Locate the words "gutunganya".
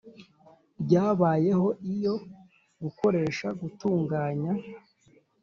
3.59-4.53